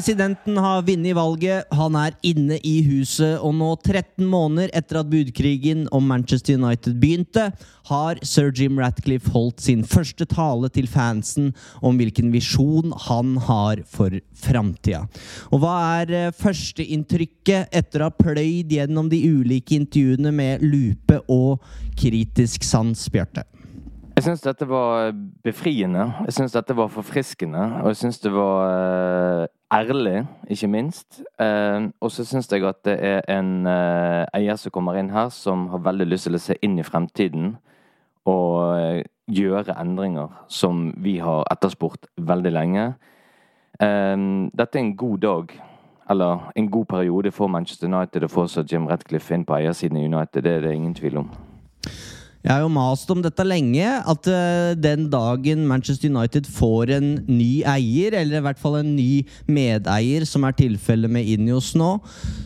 [0.00, 5.10] Presidenten har vunnet valget, han er inne i huset, og nå 13 måneder etter at
[5.12, 7.50] budkrigen om Manchester United begynte,
[7.90, 11.50] har sir Jim Ratcliffe holdt sin første tale til fansen
[11.84, 15.02] om hvilken visjon han har for framtida.
[15.52, 21.20] Og hva er eh, førsteinntrykket etter å ha pløyd gjennom de ulike intervjuene med lupe
[21.28, 21.60] og
[21.92, 23.44] kritisk sans, Bjarte?
[24.16, 25.12] Jeg syns dette var
[25.44, 26.08] befriende.
[26.24, 27.68] Jeg syns dette var forfriskende.
[27.84, 31.22] Og jeg syns det var eh, ærlig, ikke minst.
[31.40, 35.28] Eh, og så syns jeg at det er en eh, eier som kommer inn her,
[35.28, 37.56] som har veldig lyst til å se inn i fremtiden.
[38.26, 42.86] Og eh, gjøre endringer som vi har etterspurt veldig lenge.
[43.80, 44.16] Eh,
[44.52, 45.60] dette er en god dag.
[46.10, 50.08] Eller en god periode for Manchester United å få Jim Redcliffe inn på eiersiden i
[50.08, 50.42] United.
[50.42, 51.30] Det er det ingen tvil om.
[52.40, 57.10] Jeg har jo mast om dette lenge, at uh, den dagen Manchester United får en
[57.28, 61.98] ny eier, eller i hvert fall en ny medeier, som er tilfellet med Inios nå,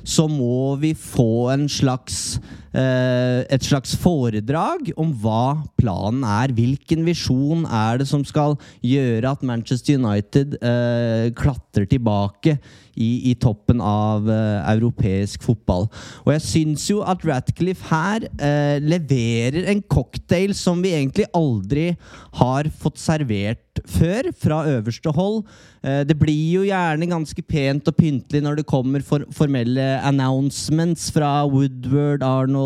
[0.02, 2.40] så må vi få en slags
[2.74, 6.54] et slags foredrag om hva planen er.
[6.54, 12.56] Hvilken visjon er det som skal gjøre at Manchester United uh, klatrer tilbake
[12.94, 15.88] i, i toppen av uh, europeisk fotball.
[16.24, 18.26] Og jeg syns jo at Ratcliffe her
[18.84, 21.90] leverer en cocktail som vi egentlig aldri
[22.38, 25.42] har fått servert før, fra øverste hold.
[25.82, 31.32] Det blir jo gjerne ganske pent og pyntelig når det kommer for, formelle announcements fra
[31.50, 32.63] Woodward, Arnold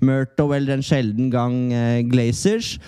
[0.00, 2.78] Murto eller en sjelden gang eh, Glazers.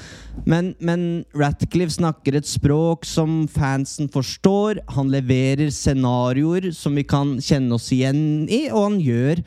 [0.49, 4.81] Men, men Ratcliffe snakker et språk som fansen forstår.
[4.97, 9.45] Han leverer scenarioer som vi kan kjenne oss igjen i, og han gjør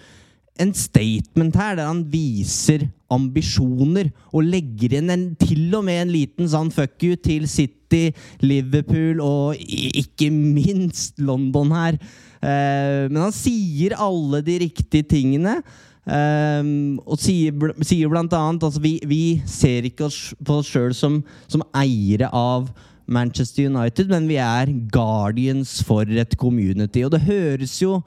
[0.62, 6.14] en statement her der han viser ambisjoner og legger inn en, til og med en
[6.14, 8.10] liten sånn fuck you til City,
[8.44, 12.00] Liverpool og ikke minst London her.
[12.40, 15.60] Eh, men han sier alle de riktige tingene.
[16.06, 20.94] Um, og sier, sier blant annet altså vi, vi ser ikke oss på oss sjøl
[20.94, 21.16] som,
[21.50, 22.68] som, eiere av
[23.10, 27.02] Manchester United, men vi er guardians for et community.
[27.06, 28.04] Og det høres jo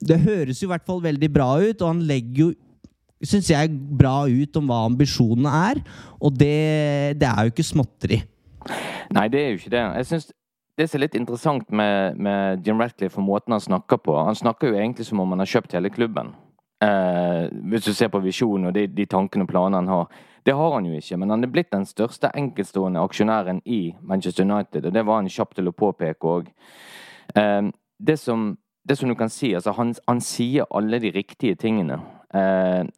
[0.00, 2.52] Det høres jo i hvert fall veldig bra ut, og han legger jo
[3.20, 3.68] syns jeg,
[4.00, 5.80] bra ut om hva ambisjonene er.
[6.20, 8.20] Og det, det, er jo ikke småtteri.
[9.12, 9.82] Nei, det er jo ikke det.
[10.00, 10.30] Jeg synes
[10.80, 14.38] det som er litt interessant med, med Jim Ratcliffe og måten han snakker på Han
[14.38, 16.32] snakker jo egentlig som om han har kjøpt hele klubben.
[16.80, 20.20] Eh, hvis du ser på visjonen og de, de tankene og planene han har.
[20.46, 24.46] Det har han jo ikke, men han er blitt den største enkeltstående aksjonæren i Manchester
[24.48, 26.48] United, og det var han kjapp til å påpeke òg.
[27.36, 27.68] Eh,
[28.00, 32.00] det, det som du kan si, altså han, han sier alle de riktige tingene.
[32.32, 32.88] Eh,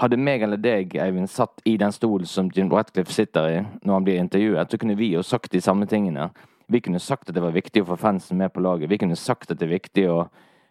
[0.00, 3.94] hadde meg eller deg, Eivind, satt i den stolen som Jim Ratcliffe sitter i når
[3.94, 6.28] han blir intervjuet, så kunne vi jo sagt de samme tingene.
[6.72, 8.92] Vi kunne sagt at det var viktig å få fansen med på laget.
[8.92, 10.20] Vi kunne sagt at det er viktig å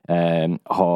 [0.10, 0.48] eh,
[0.78, 0.94] ha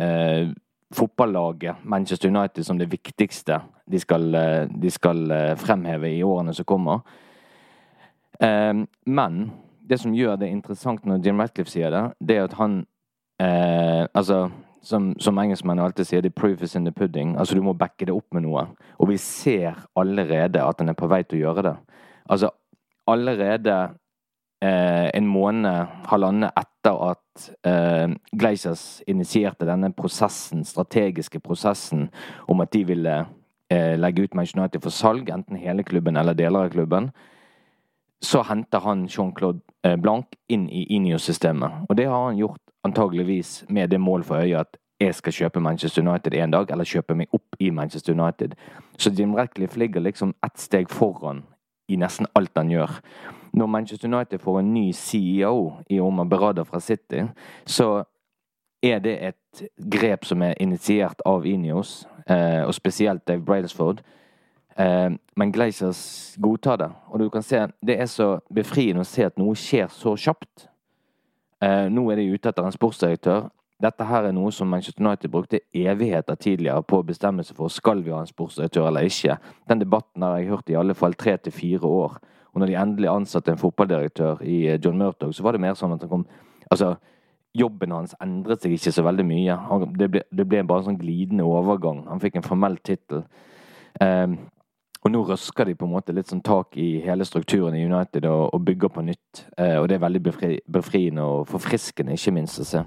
[0.00, 0.54] eh,
[0.94, 6.54] fotballaget Manchester United som det viktigste de skal, eh, de skal eh, fremheve i årene
[6.54, 7.00] som kommer.
[8.40, 9.50] Ehm, men
[9.88, 12.84] det som gjør det interessant når Jim Ratcliffe sier det, det er at han
[13.40, 14.50] eh, Altså,
[14.82, 17.38] som, som engelskmennene alltid sier, 'the proof is in the pudding'.
[17.38, 18.66] Altså, du må backe det opp med noe.
[18.98, 21.76] Og vi ser allerede at han er på vei til å gjøre det.
[22.30, 22.50] Altså,
[23.06, 23.90] allerede
[24.64, 32.08] eh, en måned, halvannen etter at eh, Glazers initierte denne prosessen, strategiske prosessen
[32.48, 33.16] om at de ville
[33.70, 37.10] eh, legge ut Manchester United for salg, enten hele klubben eller deler av klubben,
[38.22, 41.86] så henter han Jean-Claude eh, Blanc inn i Inio-systemet.
[41.88, 45.60] Og det har han gjort antageligvis med det mål for øye at jeg skal kjøpe
[45.60, 48.54] Manchester United en dag, eller kjøpe meg opp i Manchester United.
[48.96, 51.44] Så Jim Ratcliffe ligger liksom ett steg foran
[51.88, 52.94] i nesten alt han gjør.
[53.56, 57.22] Når Manchester United får en ny CEO i Omar Berada fra City,
[57.64, 58.04] så
[58.82, 59.62] er det et
[59.92, 64.02] grep som er initiert av Inios, eh, og spesielt Dave Brailsford.
[64.78, 66.90] Eh, men Glazers godtar det.
[67.08, 70.68] Og du kan se, det er så befriende å se at noe skjer så kjapt.
[71.64, 73.48] Eh, nå er de ute etter en sportsdirektør.
[73.82, 77.72] Dette her er noe som Manchester United brukte evigheter tidligere på å bestemme seg for
[77.72, 79.36] skal vi ha en sportsdirektør eller ikke.
[79.68, 82.16] Den debatten har jeg hørt i alle fall tre til fire år.
[82.56, 85.76] Og når de endelig ansatte en fotballdirektør i eh, John Murtog, så var det mer
[85.76, 86.26] sånn at han kom
[86.66, 86.96] Altså,
[87.54, 89.54] jobben hans endret seg ikke så veldig mye.
[90.00, 92.00] Det ble, det ble bare en sånn glidende overgang.
[92.08, 93.22] Han fikk en formell tittel.
[94.02, 94.34] Um,
[95.06, 98.26] og nå røsker de på en måte litt sånn tak i hele strukturen i United
[98.26, 99.44] og, og bygger på nytt.
[99.54, 102.82] Uh, og det er veldig befri, befriende og forfriskende, ikke minst, å se.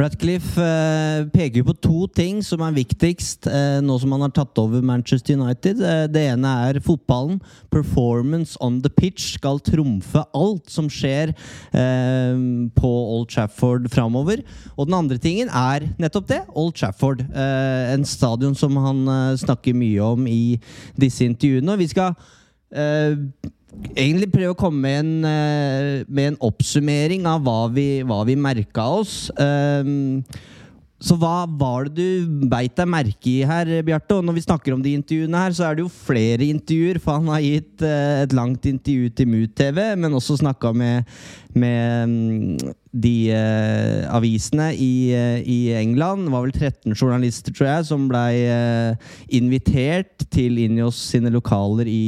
[0.00, 4.58] Ratcliffe eh, peker på to ting som er viktigst eh, nå som han har tatt
[4.62, 5.82] over Manchester United.
[5.84, 7.40] Eh, det ene er fotballen.
[7.72, 12.40] Performance on the pitch skal trumfe alt som skjer eh,
[12.78, 14.44] på Old Trafford framover.
[14.76, 16.42] Og den andre tingen er nettopp det.
[16.54, 17.24] Old Trafford.
[17.30, 19.04] En stadion som han
[19.38, 20.58] snakker mye om i
[21.00, 21.76] disse intervjuene.
[21.80, 22.14] Vi skal
[23.94, 28.36] egentlig prøve å komme med en, eh, med en oppsummering av hva vi, hva vi
[28.36, 29.30] merka oss.
[29.38, 30.22] Um,
[31.00, 34.18] så hva var det du beit deg merke i her, Bjarte?
[34.18, 37.16] Og når vi snakker om de intervjuene her, så er det jo flere intervjuer, for
[37.16, 41.08] han har gitt uh, et langt intervju til MUT-TV, men også snakka med,
[41.54, 44.92] med um, de uh, avisene i,
[45.40, 46.26] i, England.
[46.26, 48.44] Det var vel 13 journalister, tror jeg, som blei
[49.32, 52.04] invitert til Injos sine lokaler i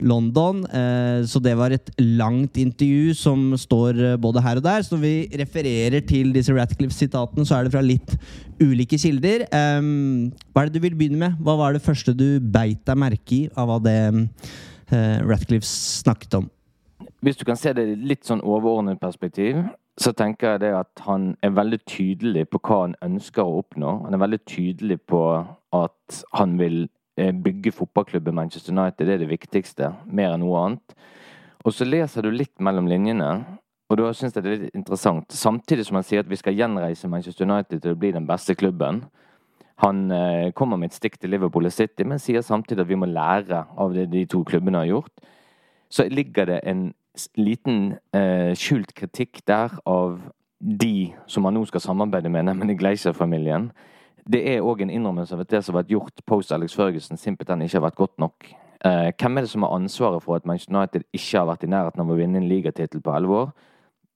[0.00, 0.62] London.
[0.66, 4.82] Eh, så det var et langt intervju som står eh, både her og der.
[4.82, 8.14] Så når vi refererer til disse Ratcliffe-sitatene, så er det fra litt
[8.60, 9.46] ulike kilder.
[9.48, 11.40] Hva er det du vil begynne med?
[11.42, 16.40] Hva var det første du beit deg merke i av hva det eh, Ratcliffe snakket
[16.40, 16.48] om?
[17.22, 19.64] Hvis du kan se det i litt sånn overordnet perspektiv,
[19.98, 23.94] så tenker jeg det at han er veldig tydelig på hva han ønsker å oppnå.
[24.04, 25.22] Han er veldig tydelig på
[25.74, 26.86] at han vil
[27.18, 29.06] bygge fotballklubben Manchester United.
[29.06, 30.98] Det er det viktigste, mer enn noe annet.
[31.66, 33.30] Og så leser du litt mellom linjene,
[33.88, 35.32] og da syns jeg det er litt interessant.
[35.32, 38.54] Samtidig som han sier at vi skal gjenreise Manchester United til å bli den beste
[38.58, 39.02] klubben.
[39.82, 42.98] Han eh, kommer med et stikk til Liverpool og City, men sier samtidig at vi
[42.98, 45.28] må lære av det de to klubbene har gjort.
[45.88, 46.90] Så ligger det en
[47.38, 50.18] liten eh, skjult kritikk der av
[50.58, 53.70] de som han nå skal samarbeide med, nemlig Gleiser-familien
[54.28, 57.16] det er òg en innrømmelse av at det som har vært gjort post Alex Førgesen,
[57.20, 58.50] simpelthen ikke har vært godt nok.
[58.84, 61.70] Eh, hvem er det som har ansvaret for at Manchester United ikke har vært i
[61.72, 63.48] nærheten av å vinne en ligatittel på elleve år?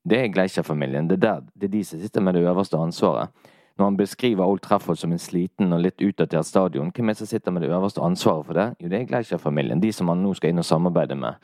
[0.04, 1.08] Det er Gleicher-familien.
[1.08, 1.32] Det, det,
[1.64, 3.32] er de som sitter med det øverste ansvaret.
[3.78, 7.22] Når han beskriver Old Trafford som en sliten og litt utdatert stadion, hvem er det
[7.22, 8.68] som sitter med det øverste ansvaret for det?
[8.82, 9.80] Jo, det er Gleicher-familien.
[9.80, 11.40] De som han nå skal inn og samarbeide med.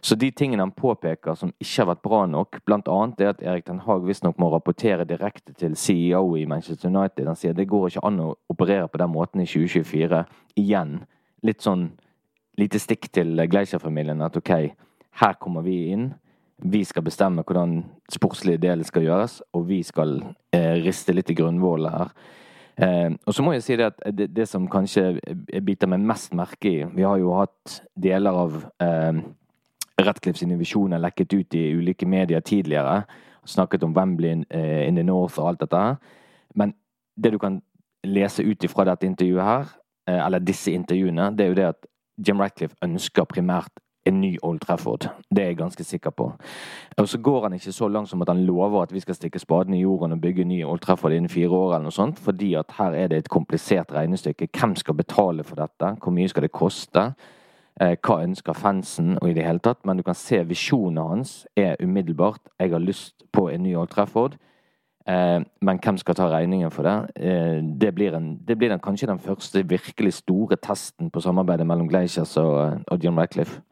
[0.00, 2.98] Så de tingene han påpeker som ikke har vært bra nok, bl.a.
[3.18, 7.28] det at Erik Den Haag visstnok må rapportere direkte til CEO i Manchester United.
[7.28, 10.22] Han sier det går ikke an å operere på den måten i 2024.
[10.60, 11.02] Igjen
[11.44, 11.90] litt sånn
[12.60, 14.52] lite stikk til Gleischer-familien at OK,
[15.20, 16.10] her kommer vi inn.
[16.60, 20.18] Vi skal bestemme hvordan sportslige deler skal gjøres, og vi skal
[20.52, 22.12] eh, riste litt i grunnvollet her.
[22.80, 25.18] Eh, og så må jeg si det at det, det som kanskje
[25.64, 29.20] biter meg mest merke i Vi har jo hatt deler av eh,
[30.06, 33.02] Ratcliffe sine visjoner lekket ut i ulike medier tidligere.
[33.46, 35.96] Snakket om Wembley in, uh, the North og alt dette.
[36.54, 36.74] Men
[37.16, 37.60] det du kan
[38.04, 39.70] lese ut ifra dette intervjuet her,
[40.10, 41.86] uh, eller disse intervjuene, det er jo det at
[42.28, 43.72] Jim Ratcliffe ønsker primært
[44.06, 45.08] en ny Old Trafford.
[45.30, 46.32] Det er jeg ganske sikker på.
[46.96, 49.38] Og så går han ikke så langt som at han lover at vi skal stikke
[49.38, 52.18] spaden i jorden og bygge en ny Old Trafford innen fire år, eller noe sånt,
[52.18, 54.48] fordi at her er det et komplisert regnestykke.
[54.58, 55.94] Hvem skal betale for dette?
[56.02, 57.10] Hvor mye skal det koste?
[57.80, 59.80] Eh, hva ønsker fansen, og i det hele tatt.
[59.88, 62.42] Men du kan se visjonen hans er umiddelbart.
[62.60, 64.36] Jeg har lyst på en ny Old Trafford.
[65.08, 66.98] Eh, men hvem skal ta regningen for det?
[67.16, 71.66] Eh, det blir, en, det blir den, kanskje den første virkelig store testen på samarbeidet
[71.66, 73.62] mellom Glaciers og, og John Ratcliffe.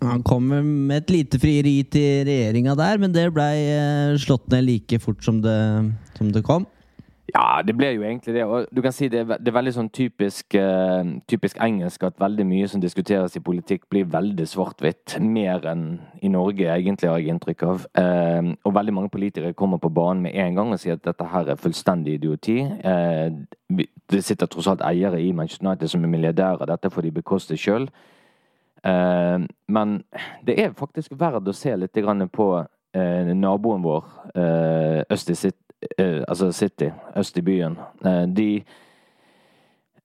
[0.00, 5.00] Han kom med et lite frieri til regjeringa der, men det blei slått ned like
[5.02, 5.60] fort som det,
[6.16, 6.64] som det kom.
[7.34, 8.44] Ja, det ble jo egentlig det.
[8.44, 12.18] Og du kan si det er, det er veldig sånn typisk, uh, typisk, engelsk at
[12.20, 15.18] veldig mye som diskuteres i politikk, blir veldig svart-hvitt.
[15.22, 15.84] Mer enn
[16.24, 17.86] i Norge, egentlig, har jeg inntrykk av.
[17.98, 21.28] Uh, og veldig mange politikere kommer på banen med en gang og sier at dette
[21.32, 22.58] her er fullstendig idioti.
[22.64, 23.30] Uh,
[24.10, 26.66] det sitter tross alt eiere i Manchester United som er milliardærer.
[26.72, 27.90] Dette får de bekoste sjøl.
[29.68, 29.90] men
[30.46, 31.98] det er faktisk verdt å se litt
[32.32, 32.46] på
[33.36, 34.06] naboen vår
[35.12, 35.69] øst i sitt
[36.28, 38.62] altså City, øst i byen, eh, de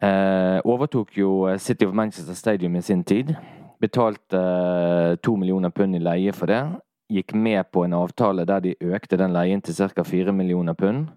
[0.01, 3.35] eh, overtok jo City of Manchester Stadium i sin tid.
[3.81, 6.63] Betalte to millioner pund i leie for det.
[7.09, 10.03] Gikk med på en avtale der de økte den leien til ca.
[10.03, 11.07] fire millioner pund.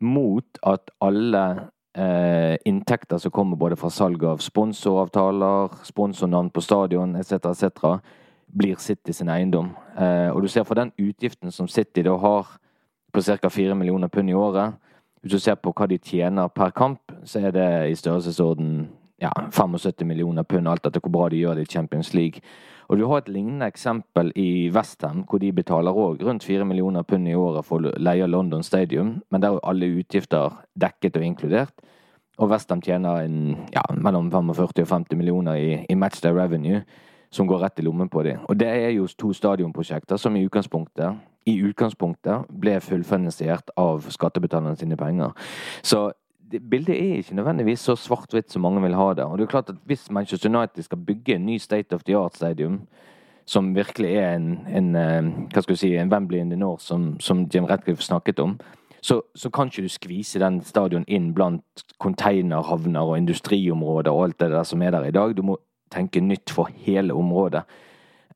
[0.00, 7.16] Mot at alle eh, inntekter som kommer både fra salg av sponsoravtaler, sponsornavn på stadion
[7.16, 7.98] etc., etc.,
[8.46, 9.70] blir City sin eiendom.
[9.96, 12.58] Eh, og du ser for den utgiften som City da har
[13.12, 13.50] på ca.
[13.50, 14.74] 4 millioner pund i året.
[15.22, 18.88] Hvis du ser på hva de tjener per kamp, så er det i størrelsesorden
[19.22, 22.42] ja, 75 millioner pund, alt etter hvor bra de gjør det i Champions League.
[22.90, 27.06] Og du har et lignende eksempel i Westham, hvor de betaler òg rundt 4 millioner
[27.06, 31.24] pund i året for å leie London Stadium, men der er alle utgifter dekket og
[31.28, 31.86] inkludert.
[32.42, 33.38] Og Westham tjener en,
[33.72, 36.82] ja, mellom 45 og 50 millioner i, i matchday revenue,
[37.32, 38.42] som går rett i lommen på dem.
[38.50, 44.78] Og det er jo to stadionprosjekter som i utgangspunktet i utgangspunktet ble fullfinansiert av skattebetalerne
[44.78, 45.32] sine penger.
[45.82, 46.10] Så
[46.60, 49.24] bildet er ikke nødvendigvis så svart-hvitt som mange vil ha det.
[49.24, 52.16] Og det er klart at Hvis Manchester United skal bygge en ny State of the
[52.16, 52.82] Art Stadium,
[53.46, 55.22] som virkelig er en, en eh,
[55.52, 58.58] hva skal du si, en Wembley in the North, som, som Jim Radcliffe snakket om,
[59.02, 64.40] så, så, kan ikke du skvise den stadion inn blant containerhavner og industriområder og alt
[64.40, 65.34] det der som er der i dag.
[65.36, 65.58] Du må
[65.90, 67.64] tenke nytt for hele området.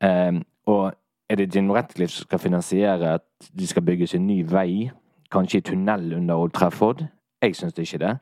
[0.02, 0.96] Um, og
[1.28, 4.90] er det Jim Ratcliffe som skal finansiere at de skal bygges en ny vei?
[5.32, 7.04] Kanskje i tunnel under Old Trafford?
[7.42, 8.16] Jeg syns ikke det.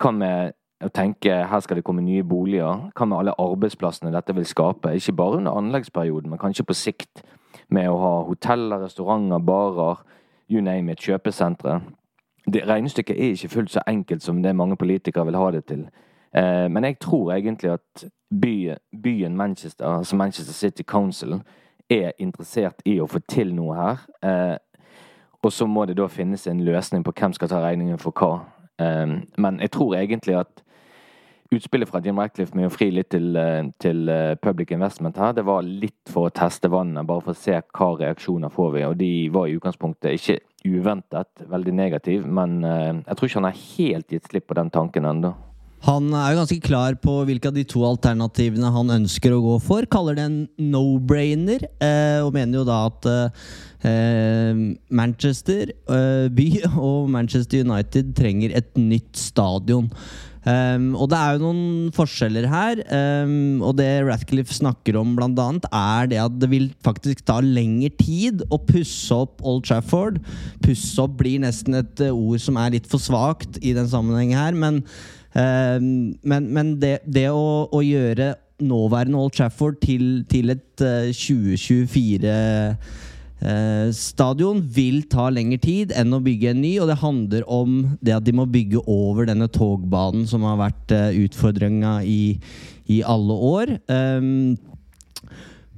[0.00, 0.52] Hva med
[0.84, 2.90] å tenke her skal det komme nye boliger?
[2.94, 4.92] Hva med alle arbeidsplassene dette vil skape?
[4.94, 7.24] Ikke bare under anleggsperioden, men kanskje på sikt.
[7.68, 10.04] Med å ha hoteller, restauranter, barer,
[10.48, 11.80] you name it, kjøpesentre.
[12.44, 15.86] Det Regnestykket er ikke fullt så enkelt som det mange politikere vil ha det til.
[16.36, 18.04] Eh, men jeg tror egentlig at
[18.40, 21.40] byen, Manchester, altså Manchester City Council,
[21.90, 24.04] er interessert i å få til noe her.
[24.22, 24.56] Eh,
[25.44, 28.44] og så må det da finnes en løsning på hvem skal ta regningen for hva.
[28.80, 30.64] Eh, men jeg tror egentlig at
[31.54, 35.34] utspillet fra Jim Ratcliffe med å fri litt til, eh, til uh, public investment her,
[35.36, 38.84] det var litt for å teste vannet, bare for å se hva reaksjoner får vi.
[38.88, 43.50] Og de var i utgangspunktet ikke uventet veldig negativ, men eh, jeg tror ikke han
[43.50, 45.34] har helt gitt slipp på den tanken ennå.
[45.84, 49.56] Han er jo ganske klar på hvilke av de to alternativene han ønsker å gå
[49.66, 49.84] for.
[49.92, 50.38] Kaller det en
[50.72, 53.08] no-brainer, eh, og mener jo da at
[53.84, 56.46] eh, Manchester eh, by
[56.88, 59.90] og Manchester United trenger et nytt stadion.
[60.44, 62.80] Um, og det er jo noen forskjeller her.
[63.24, 67.38] Um, og det Ratcliffe snakker om, blant annet, er det at det vil faktisk ta
[67.40, 70.20] lengre tid å pusse opp Old Trafford.
[70.64, 74.56] Pusse opp blir nesten et ord som er litt for svakt i den sammenhengen her,
[74.56, 74.82] men
[75.34, 82.76] men, men det, det å, å, gjøre nåværende Old Trafford til, til et 2024 uh,
[83.42, 87.80] uh, stadion vil ta lengre tid enn å bygge en ny, og det handler om
[88.04, 92.36] det at de må bygge over denne togbanen som har vært uh, utfordringa i,
[92.86, 93.74] i, alle år.
[93.90, 94.54] Um,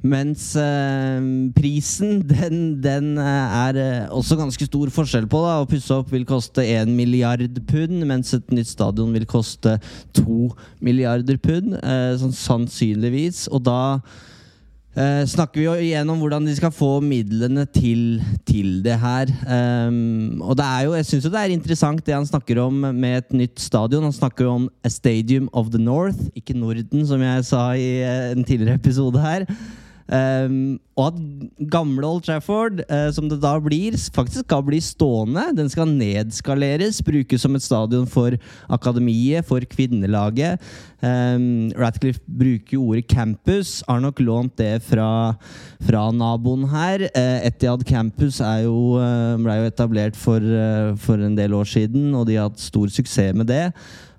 [0.06, 5.42] mens eh, prisen, den, den, eh, er eh, også ganske stor forskjell på.
[5.44, 9.78] da Å pusse opp vil koste 1 milliard pund, mens et nytt stadion vil koste
[10.18, 10.50] 2
[10.84, 11.76] milliarder pund.
[12.20, 13.46] Sånn sannsynligvis.
[13.54, 13.80] Og da
[14.96, 19.32] eh, snakker vi jo igjen om hvordan de skal få midlene til, til det her.
[19.44, 22.84] Um, og det er jo, jeg syns jo det er interessant det han snakker om
[22.90, 24.06] med et nytt stadion.
[24.06, 27.90] Han snakker jo om A Stadium of the North, ikke Norden, som jeg sa i
[28.34, 29.46] en tidligere episode her.
[30.06, 31.16] Um, og at
[31.72, 35.48] gamle Old Trafford, uh, som det da blir, faktisk skal bli stående.
[35.58, 38.36] Den skal nedskaleres, brukes som et stadion for
[38.72, 40.62] akademiet, for kvinnelaget.
[41.02, 45.34] Um, Ratcliffe bruker ordet campus, har nok lånt det fra,
[45.82, 47.08] fra naboen her.
[47.10, 50.40] Uh, Etiad Campus jo, uh, ble jo etablert for,
[51.02, 53.64] for en del år siden, og de har hatt stor suksess med det.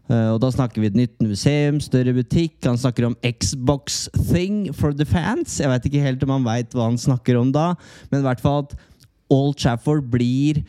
[0.08, 2.58] Uh, og Da snakker vi et nytt museum, større butikk.
[2.64, 5.60] Han snakker om Xbox Thing for the fans.
[5.60, 7.74] Jeg vet ikke helt om han veit hva han snakker om da,
[8.12, 8.78] men i hvert fall at
[9.34, 10.62] Old Trafford blir,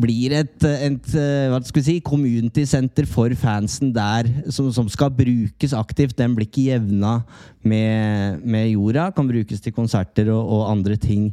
[0.00, 4.86] blir et, et, eh, hva skal vi si, community center for fansen der, som, som
[4.90, 6.14] skal brukes aktivt.
[6.20, 7.16] Den blir ikke jevna
[7.66, 9.10] med, med jorda.
[9.16, 11.32] Kan brukes til konserter og, og, andre ting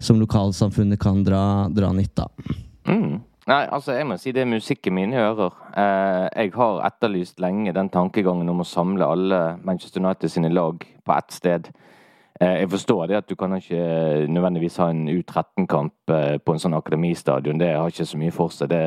[0.00, 2.54] som lokalsamfunnet kan dra, dra nytte av.
[2.88, 3.18] Mm.
[3.48, 5.54] Nei, altså jeg må si det er musikk mine ører.
[5.72, 10.84] Eh, jeg har etterlyst lenge den tankegangen om å samle alle Manchester United sine lag
[10.84, 11.70] på ett sted.
[12.40, 16.60] Eh, jeg forstår det at du kan ikke nødvendigvis ha en U13-kamp eh, på en
[16.60, 17.56] sånn akademistadion.
[17.62, 18.68] Det har ikke så mye for seg.
[18.74, 18.82] Det,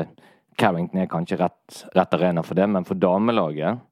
[0.62, 3.82] Carrington er kanskje rett, rett arena for det, men for damelaget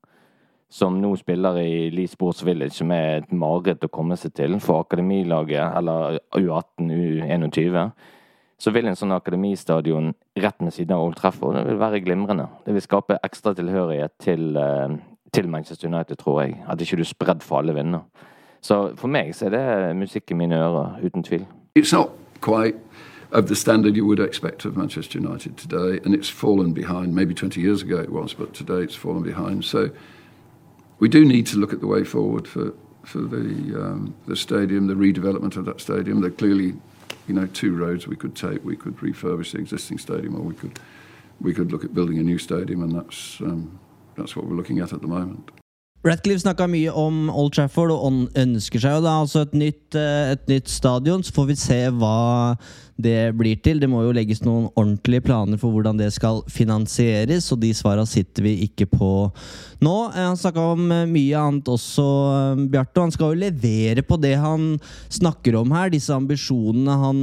[0.71, 4.55] som nå spiller i Lee Sports Village, som er et mareritt å komme seg til
[4.63, 7.91] for akademilaget, eller U18, U21,
[8.61, 12.47] så vil en sånn akademistadion rett ved siden av Old Trafford det vil være glimrende.
[12.67, 14.99] Det vil skape ekstra tilhørighet til, eh,
[15.33, 16.63] til Manchester United, tror jeg.
[16.69, 18.01] At ikke du er spredd for alle vinder.
[18.61, 21.47] Så for meg så er det musikk i mine ører, uten tvil.
[21.79, 22.77] It's not quite
[23.33, 27.15] of the standard you would expect of Manchester United today, and it's fallen behind.
[27.15, 29.65] Maybe 20 years ago it was, but today it's fallen behind.
[29.65, 29.89] So
[30.99, 32.73] we do need to look at the way forward for
[33.05, 36.21] for the um, the stadium, the redevelopment of that stadium.
[36.21, 36.75] There clearly,
[37.31, 38.59] you know, two roads we could take.
[38.65, 40.81] We could refurbish the existing stadium, or we could
[41.41, 43.79] we could look at building a new stadium, and that's um,
[44.17, 45.51] that's what we're looking at at the moment.
[46.03, 50.33] Radcliffe snakka mye om Old Trafford og ønsker seg jo da altså et nytt, eh,
[50.33, 51.23] et nytt stadion.
[51.23, 52.57] Så får vi se hva
[53.03, 53.81] det blir til.
[53.83, 58.07] Det må jo legges noen ordentlige planer for hvordan det skal finansieres, og de svara
[58.09, 59.11] sitter vi ikke på
[59.85, 59.95] nå.
[60.11, 63.05] Eh, han snakka om eh, mye annet også, eh, Bjarte.
[63.05, 64.75] Han skal jo levere på det han
[65.13, 67.23] snakker om her, disse ambisjonene han,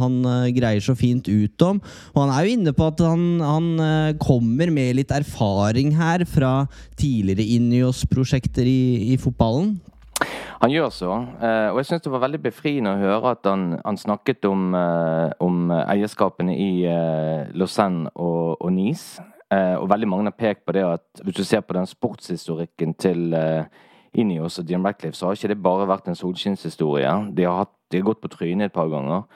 [0.00, 0.18] han
[0.54, 1.80] greier så fint ut om.
[2.14, 6.54] Og han er jo inne på at han, han kommer med litt erfaring her fra
[7.00, 9.74] tidligere Ineos-prosjekter i, i fotballen.
[10.62, 11.12] Han gjør så.
[11.42, 14.74] Eh, og jeg syns det var veldig befriende å høre at han, han snakket om,
[14.78, 19.22] eh, om, eierskapene i eh, Lausanne og, og Nice.
[19.54, 23.36] Og veldig mange har pekt på det at hvis du ser på den sportshistorikken til
[24.18, 27.12] Inios og Jim Ratcliffe, så har ikke det bare vært en solskinnshistorie.
[27.36, 27.46] De
[27.94, 29.28] de har gått på trynet et par ganger.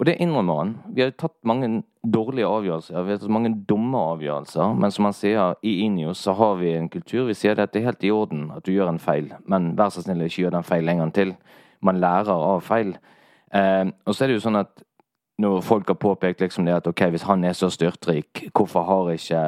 [0.00, 0.70] Og det innrømmer han.
[0.94, 4.74] Vi har tatt mange dårlige avgjørelser, vi har tatt mange dumme avgjørelser.
[4.74, 7.26] Men som han sier, i Inios så har vi en kultur.
[7.28, 9.92] Vi sier at det er helt i orden at du gjør en feil, men vær
[9.92, 11.34] så snill ikke gjør den feil en gang til.
[11.82, 12.96] Man lærer av feil.
[13.54, 14.82] Eh, og så er det jo sånn at
[15.42, 19.12] når folk har påpekt liksom det at ok, hvis han er så styrtrik, hvorfor har
[19.12, 19.44] ikke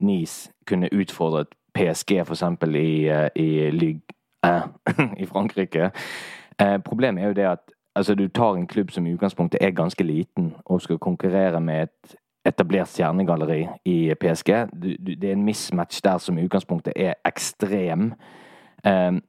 [0.00, 2.42] Nice kunne utfordret PSG f.eks.
[2.74, 4.62] i, eh, i Ligue eh,
[5.22, 5.90] i Frankrike?
[6.58, 9.70] Eh, problemet er jo det at Altså, du tar en klubb som i utgangspunktet er
[9.70, 14.50] ganske liten, og skal konkurrere med et etablert stjernegalleri i PSG.
[14.72, 18.12] Du, du, det er en mismatch der som i utgangspunktet er ekstrem.
[18.84, 19.22] Um,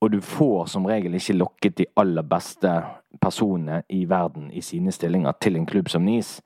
[0.00, 2.70] og du får som regel ikke lokket de aller beste
[3.20, 6.42] personene i verden i sine stillinger til en klubb som Nice.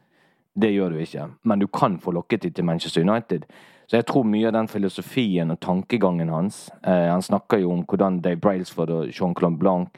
[0.54, 1.26] Det gjør du ikke.
[1.44, 3.42] Men du kan få lokket de til Manchester United.
[3.86, 7.84] Så jeg tror mye av den filosofien og tankegangen hans eh, Han snakker jo om
[7.88, 9.88] hvordan Dave Brailsford og Jean-Claude Blanc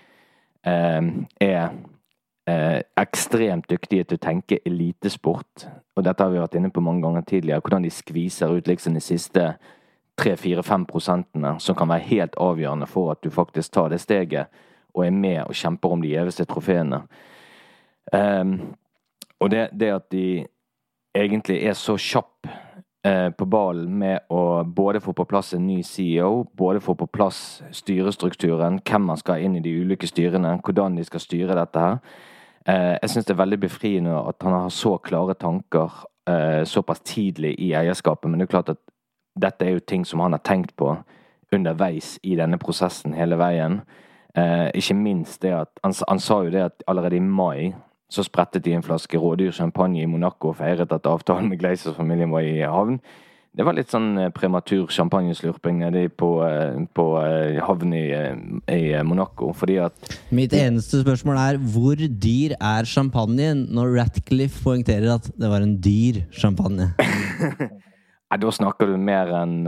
[0.65, 1.71] er
[2.49, 5.67] eh, ekstremt dyktige til å tenke elitesport.
[5.97, 7.61] Og dette har vi vært inne på mange ganger tidligere.
[7.61, 9.49] Hvordan de skviser ut liksom de siste
[10.21, 14.47] 3-4-5 prosentene som kan være helt avgjørende for at du faktisk tar det steget
[14.95, 17.01] og er med og kjemper om de gjeveste trofeene.
[18.13, 18.75] Um,
[19.41, 20.45] og det, det, at de
[21.15, 22.47] egentlig er så kjapp
[23.05, 27.63] på ballen med å både få på plass en ny CEO, både få på plass
[27.77, 31.99] styrestrukturen, hvem man skal inn i de ulike styrene, hvordan de skal styre dette her.
[32.67, 37.03] Eh, jeg syns det er veldig befriende at han har så klare tanker eh, såpass
[37.05, 38.81] tidlig i eierskapet, men det er klart at
[39.37, 40.95] dette er jo ting som han har tenkt på
[41.53, 43.83] underveis i denne prosessen hele veien.
[44.75, 47.75] Ikke minst det at han sa jo det at allerede i mai
[48.13, 52.33] så sprettet de en flaske rådyr champagne i Monaco og feiret at avtalen med Gleiser-familien
[52.33, 53.01] var i havn.
[53.55, 58.09] Det var litt sånn eh, prematur champagneslurping nede på, eh, på eh, havn i,
[58.67, 65.15] i, Monaco, fordi at Mitt eneste spørsmål er hvor dyr er champagnen når Ratcliffe poengterer
[65.15, 66.91] at det var en dyr champagne?
[66.99, 69.61] Nei, da snakker du mer enn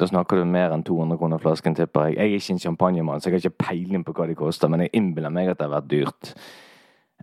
[0.00, 2.16] Da snakker du mer enn 200 kroner flasken, tipper jeg.
[2.16, 4.82] Jeg er ikke en champagnemann, så jeg har ikke peiling på hva de koster, men
[4.82, 6.32] jeg innbiller meg at det har vært dyrt.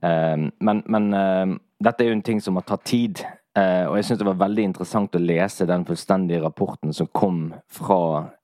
[0.01, 3.23] Ehm, men, men ehm, dette er jo en ting som har tatt tid.
[3.53, 7.51] Uh, og jeg syns det var veldig interessant å lese den fullstendige rapporten som kom
[7.69, 7.97] fra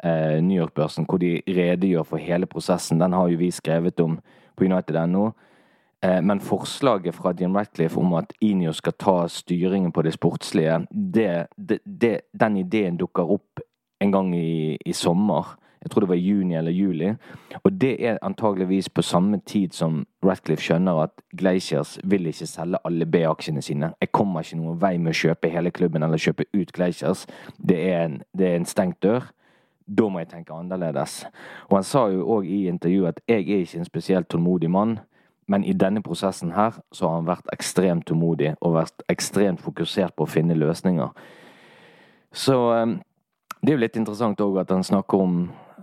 [0.06, 3.02] uh, New York-børsen, hvor de redegjør for hele prosessen.
[3.02, 4.20] Den har jo vi skrevet om
[4.54, 5.32] på United.no.
[6.06, 10.84] Uh, men forslaget fra Jim Ratcliffe om at Inio skal ta styringen på det sportslige,
[10.92, 13.66] det, det, det, den ideen dukker opp
[14.00, 15.56] en gang i, i sommer.
[15.84, 17.14] Jeg tror det var juni eller juli.
[17.64, 22.82] Og det er antageligvis på samme tid som Ratcliffe skjønner at Glaciers vil ikke selge
[22.86, 23.94] alle B-aksjene sine.
[24.02, 27.26] Jeg kommer ikke noen vei med å kjøpe hele klubben eller kjøpe ut Glaciers.
[27.58, 29.32] Det er en, det er en stengt dør.
[29.90, 31.24] Da må jeg tenke annerledes.
[31.70, 35.00] Og han sa jo òg i intervjuet at jeg er ikke en spesielt tålmodig mann,
[35.50, 40.14] men i denne prosessen her så har han vært ekstremt tålmodig og vært ekstremt fokusert
[40.14, 41.10] på å finne løsninger.
[42.30, 42.92] Så eh,
[43.62, 45.40] det er jo litt interessant òg at han snakker om,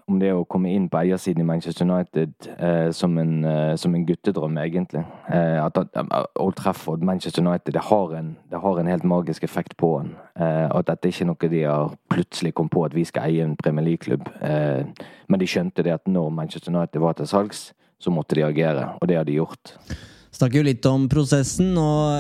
[0.06, 3.94] om, det å komme inn på eiersiden i Manchester United eh, som, en, eh, som,
[3.94, 5.02] en, guttedrøm, egentlig.
[5.28, 9.44] Eh, at, at Old Trafford, Manchester United, det har en, det har en helt magisk
[9.44, 10.14] effekt på en.
[10.38, 13.56] Eh, at dette er noe de har plutselig kom på at vi skal eie en
[13.58, 14.28] Premier League-klubb.
[14.40, 18.44] Eh, men de skjønte det at når Manchester United var til salgs, så måtte de
[18.44, 19.76] agere, og det har de gjort.
[20.36, 22.12] Snakker jo litt om prosessen, og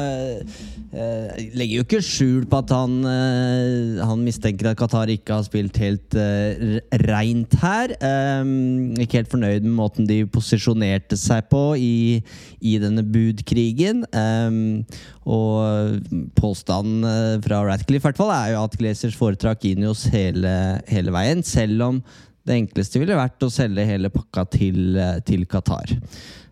[0.96, 5.44] eh, legger jo ikke skjul på at han, eh, han mistenker at Qatar ikke har
[5.44, 7.92] spilt helt eh, reint her.
[8.00, 12.22] Um, ikke helt fornøyd med måten de posisjonerte seg på i,
[12.64, 14.06] i denne budkrigen.
[14.16, 14.86] Um,
[15.26, 16.06] og
[16.38, 20.52] påstanden eh, fra Ratcliffe hvert fall er jo at Glazers foretrakk Inios hele,
[20.88, 22.00] hele veien, selv om
[22.46, 25.96] det enkleste ville vært å selge hele pakka til, eh, til Qatar.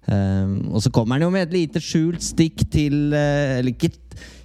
[0.05, 3.88] Um, og så kommer han jo med et lite skjult stikk til uh, Eller ikke,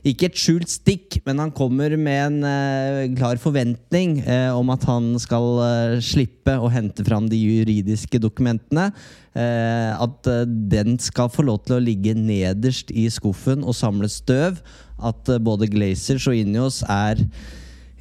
[0.08, 4.88] ikke, et skjult stikk, men han kommer med en uh, klar forventning uh, om at
[4.88, 8.91] han skal slippe å hente fram de juridiske dokumentene.
[9.39, 10.28] at
[10.72, 14.58] den skal få lov til å ligge nederst i skuffen og samle støv.
[15.00, 17.22] At både Glazers og Injos er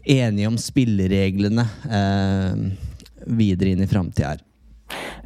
[0.03, 1.69] enige om spillereglene
[3.29, 4.48] videre inn i framtida her.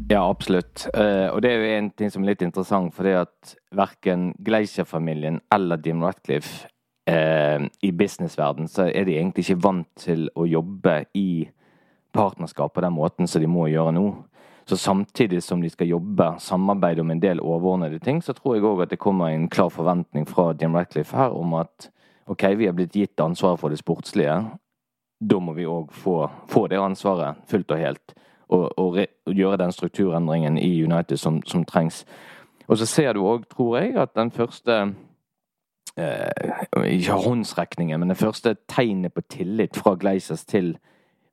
[0.08, 0.86] Ja, absolutt.
[0.96, 5.40] Uh, og det er jo en ting som er litt interessant, fordi at verken Gleischer-familien
[5.54, 6.66] eller Jim Ratcliffe
[7.10, 11.46] uh, i businessverden så er de egentlig ikke vant til å jobbe i
[12.12, 14.06] partnerskap på den måten som de må gjøre nå.
[14.68, 18.66] Så samtidig som de skal jobbe, samarbeide om en del overordnede ting, så tror jeg
[18.66, 21.90] òg at det kommer en klar forventning fra Jim Ratcliffe her om at
[22.30, 24.36] OK, vi har blitt gitt ansvaret for det sportslige.
[25.18, 28.14] Da må vi òg få, få det ansvaret fullt og helt
[28.52, 32.04] og, og, og gjøre den strukturendringen i United som, som trengs.
[32.68, 34.94] Og så ser du òg, tror jeg, at den første
[35.98, 40.76] eh, Ikke håndsrekningen, men det første tegnet på tillit fra Glazers til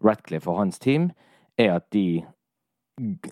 [0.06, 1.12] Ratcliffe og hans team,
[1.58, 2.24] er at de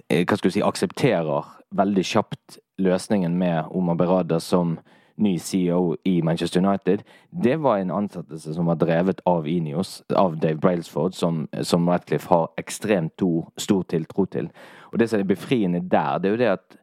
[0.10, 4.78] eh, hva skal du si, aksepterer veldig kjapt løsningen med Omar Berada som
[5.17, 7.03] ny CEO i Manchester United,
[7.43, 12.30] det var en ansettelse som var drevet av Inios, av Dave Brailsford, som, som Ratcliffe
[12.30, 14.51] har ekstremt to, stor tiltro til.
[14.91, 16.77] Og det som er befriende der, det er jo det at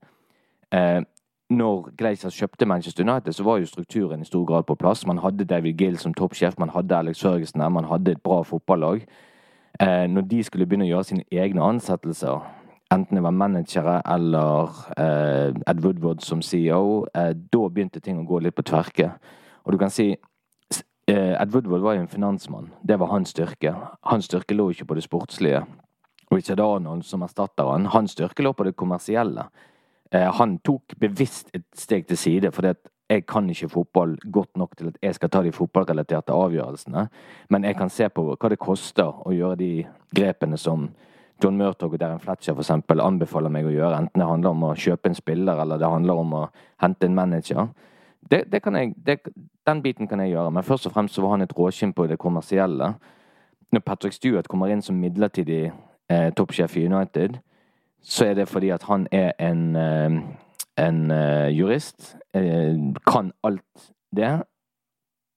[0.75, 1.03] eh,
[1.51, 5.07] når Glazers kjøpte Manchester United, så var jo strukturen i stor grad på plass.
[5.07, 8.43] Man hadde David Gill som toppsjef, man hadde Alex Førgesen der, man hadde et bra
[8.43, 9.07] fotballag.
[9.81, 12.43] Eh, når de skulle begynne å gjøre sine egne ansettelser
[12.95, 18.29] enten det var managere eller eh, Ed Woodward som CEO, eh, da begynte ting å
[18.29, 19.11] gå litt på tverke.
[19.65, 22.71] Og du kan si eh, Ed Woodward var jo en finansmann.
[22.83, 23.75] Det var hans styrke.
[24.11, 25.65] Hans styrke lå ikke på det sportslige.
[26.33, 29.49] Richard Arnold som erstatter han, hans styrke lå på det kommersielle.
[30.11, 34.57] Eh, han tok bevisst et steg til side, fordi at jeg kan ikke fotball godt
[34.57, 37.09] nok til at jeg skal ta de fotballrelaterte avgjørelsene,
[37.53, 39.73] men jeg kan se på hva det koster å gjøre de
[40.17, 40.89] grepene som
[41.43, 42.71] John Murtog og Darren Fletcher f.eks.
[43.01, 46.21] anbefaler meg å gjøre, enten det handler om å kjøpe en spiller eller det handler
[46.23, 46.45] om å
[46.83, 47.67] hente en manager.
[48.31, 49.19] Det, det jeg, det,
[49.67, 52.07] den biten kan jeg gjøre, men først og fremst så var han et råskinn på
[52.09, 52.95] det kommersielle.
[53.73, 55.67] Når Patrick Stewart kommer inn som midlertidig
[56.09, 57.39] eh, toppsjef i United,
[58.05, 60.19] så er det fordi at han er en, eh,
[60.79, 64.43] en uh, jurist, eh, kan alt det,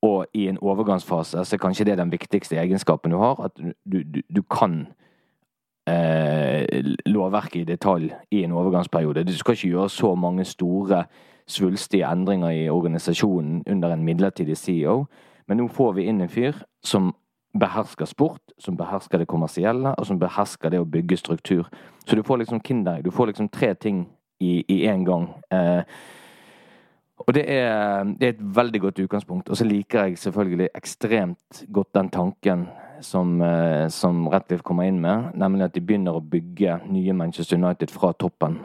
[0.02, 4.04] og i en overgangsfase så er kanskje det den viktigste egenskapen du har, at du,
[4.04, 4.86] du, du kan
[7.06, 9.24] lovverket i detalj i en overgangsperiode.
[9.24, 11.06] Du skal ikke gjøre så mange store,
[11.48, 15.06] svulstige endringer i organisasjonen under en midlertidig CEO,
[15.48, 17.14] men nå får vi inn en fyr som
[17.60, 21.70] behersker sport, som behersker det kommersielle, og som behersker det å bygge struktur.
[22.06, 24.04] Så du får liksom Kinder, du får liksom tre ting
[24.40, 25.30] i én gang.
[25.52, 25.84] Eh,
[27.18, 29.50] og det er, det er, et veldig godt utgangspunkt.
[29.50, 32.68] Og så liker jeg selvfølgelig ekstremt godt den tanken
[33.02, 37.58] som, eh, som Ratliff kommer inn med, nemlig at de begynner å bygge nye Manchester
[37.58, 38.60] United fra toppen.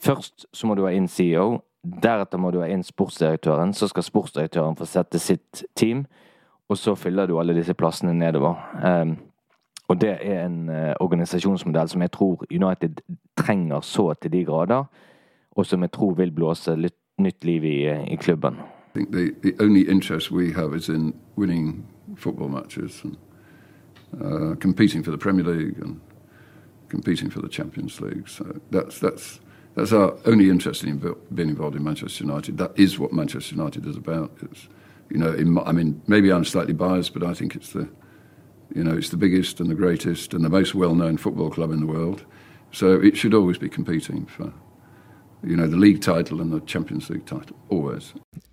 [0.00, 1.60] Først så må du ha inn CEO.
[1.84, 3.72] Deretter må du ha inn sportsdirektøren.
[3.74, 6.06] Så skal sportsdirektøren få sette sitt team.
[6.68, 8.54] Og så fyller du alle disse plassene nedover.
[8.84, 9.16] Um,
[9.88, 13.00] og det er en uh, organisasjonsmodell som jeg tror United
[13.36, 14.84] trenger så til de grader,
[15.56, 17.78] og som jeg tror vil blåse litt nytt liv i,
[18.12, 18.60] i klubben.
[18.94, 23.04] I think the, the only interest we have is in winning football matches.
[23.04, 23.16] And
[24.22, 26.00] uh, competing for the Premier League and
[26.88, 28.28] competing for the Champions League.
[28.28, 29.40] So that's that's
[29.74, 30.98] that's our only interest in
[31.32, 32.58] being involved in Manchester United.
[32.58, 34.32] That is what Manchester United is about.
[34.42, 34.68] It's,
[35.10, 37.88] you know, I mean, maybe I'm slightly biased, but I think it's the,
[38.74, 41.80] you know, it's the biggest and the greatest and the most well-known football club in
[41.80, 42.24] the world.
[42.72, 44.52] So it should always be competing for
[45.44, 45.68] you know.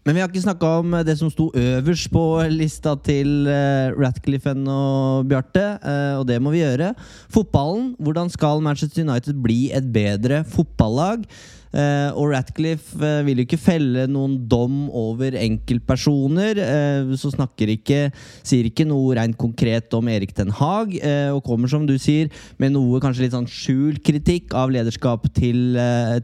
[0.06, 4.54] Men vi har ikke snakka om det som sto øverst på lista til uh, Ratcliffe
[4.54, 6.93] og Bjarte, uh, og det må vi gjøre.
[7.34, 7.95] Fotballen.
[8.00, 11.26] Hvordan skal Manchester United bli et bedre fotballag?
[11.75, 16.59] Uh, og Ratcliffe eh, vil jo ikke felle noen dom over enkeltpersoner.
[16.61, 17.97] Eh, så snakker ikke
[18.45, 20.93] Sier ikke noe rent konkret om Erik Den Haag.
[21.33, 22.29] og kommer, som du sier,
[22.61, 25.77] med noe kanskje litt sånn skjult kritikk av lederskap til,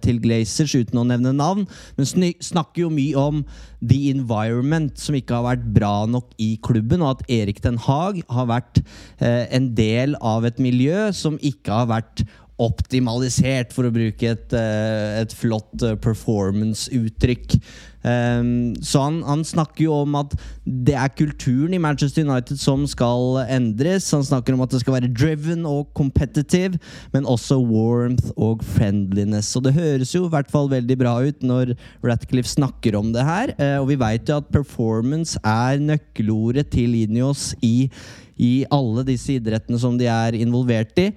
[0.03, 1.65] til Glazers, uten å nevne navn.
[1.97, 2.09] Men
[2.43, 3.41] snakker jo mye om
[3.81, 7.01] the environment, som ikke har vært bra nok i klubben.
[7.01, 8.83] Og at Erik Den Haag har vært
[9.19, 12.25] en del av et miljø som ikke har vært
[12.61, 17.57] optimalisert, for å bruke et, eh, et flott eh, performance-uttrykk.
[18.01, 20.31] Um, så han, han, snakker jo om at
[20.65, 24.09] det er kulturen i Manchester United som skal endres.
[24.15, 26.79] Han snakker om at det skal være driven og competitive,
[27.13, 29.53] men også warmth og friendliness.
[29.57, 33.27] Og det høres jo i hvert fall veldig bra ut når Ratcliffe snakker om det
[33.27, 33.55] her.
[33.61, 37.85] Uh, og vi veit jo at performance er nøkkelordet til Inios i,
[38.41, 41.11] i alle disse idrettene som de er involvert i.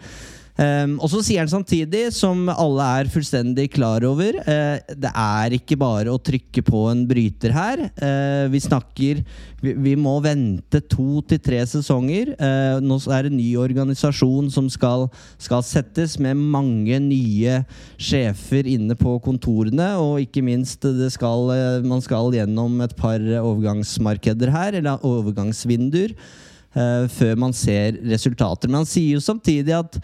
[0.55, 5.57] Um, og så sier han samtidig, som alle er fullstendig klar over, uh, det er
[5.57, 7.81] ikke bare å trykke på en bryter her.
[7.99, 9.25] Uh, vi snakker
[9.65, 12.37] vi, vi, må vente to til tre sesonger.
[12.39, 15.09] Uh, nå er det en ny organisasjon som skal,
[15.43, 17.57] skal, settes, med mange nye
[17.99, 19.89] sjefer inne på kontorene.
[19.99, 20.87] Og ikke minst,
[21.17, 21.51] skal,
[21.83, 26.15] man skal gjennom et par overgangsmarkeder her, eller overgangsvinduer,
[26.75, 28.71] før man ser resultater.
[28.71, 29.99] Men han sier jo samtidig at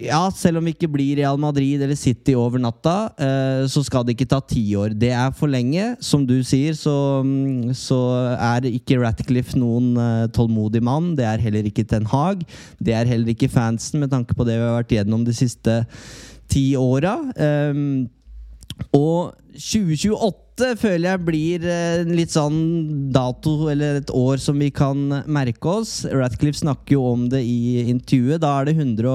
[0.00, 4.04] ja, selv om vi ikke blir Real Madrid eller City over natta, eh, så skal
[4.06, 4.94] det ikke ta ti år.
[4.98, 5.94] Det er for lenge.
[6.04, 8.00] Som du sier, så, mm, så
[8.36, 11.14] er ikke Ratcliffe noen eh, tålmodig mann.
[11.18, 12.44] Det er heller ikke Ten Hag.
[12.78, 15.82] Det er heller ikke fansen, med tanke på det vi har vært gjennom de siste
[16.52, 17.16] ti åra.
[17.72, 18.10] Um,
[18.92, 22.58] og 2028 føler jeg blir en litt sånn
[23.14, 24.98] dato, eller et år som vi kan
[25.30, 25.94] merke oss.
[26.08, 28.40] Ratcliffe snakker jo om det i intervjuet.
[28.42, 29.14] Da er, 100,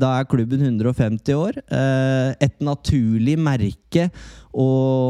[0.00, 1.60] da er klubben 150 år.
[1.66, 4.08] Eh, et naturlig merke
[4.52, 4.68] å,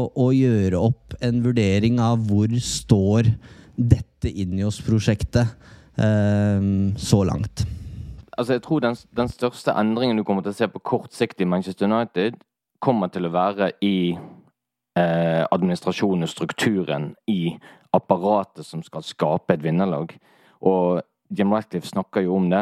[0.09, 3.31] å gjøre opp en vurdering av hvor står
[3.79, 5.45] dette Inios-prosjektet
[5.99, 6.69] eh,
[6.99, 7.65] så langt.
[8.39, 11.41] Altså, jeg tror den, den største endringen du kommer til å se på kort sikt
[11.43, 12.37] i Manchester United,
[12.79, 14.15] kommer til å være i
[14.99, 17.55] eh, administrasjonen og strukturen i
[17.95, 20.11] apparatet som skal skape et vinnerlag.
[20.67, 22.61] Og Jim Ratcliffe snakker jo om det.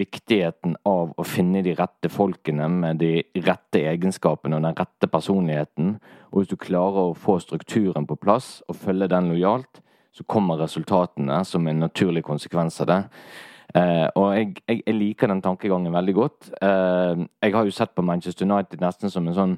[0.00, 3.12] Viktigheten av å finne de rette folkene med de
[3.46, 5.92] rette egenskapene og den rette personligheten.
[6.32, 10.58] Og hvis du klarer å få strukturen på plass og følge den lojalt, så kommer
[10.58, 13.02] resultatene som en naturlig konsekvens av det.
[13.76, 16.50] Eh, og jeg, jeg, jeg, liker den tankegangen veldig godt.
[16.58, 19.54] Eh, jeg har jo sett på Manchester United nesten som en sånn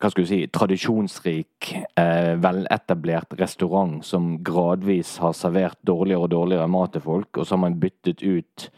[0.00, 6.68] hva skal du si, tradisjonsrik, eh, veletablert restaurant som gradvis har servert dårligere og dårligere
[6.72, 8.70] mat til folk, og så har man byttet ut